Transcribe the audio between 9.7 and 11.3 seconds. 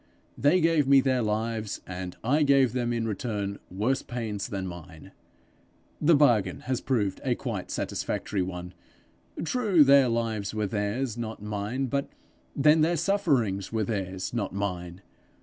their lives were theirs,